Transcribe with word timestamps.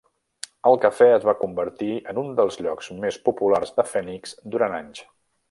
El 0.69 0.77
Cafe 0.85 1.09
es 1.17 1.27
va 1.29 1.35
convertir 1.41 1.89
en 2.13 2.21
un 2.21 2.33
dels 2.39 2.57
llocs 2.67 2.89
més 3.05 3.21
populars 3.29 3.75
de 3.77 3.87
Phoenix 3.93 4.35
durant 4.57 4.77
anys. 4.81 5.05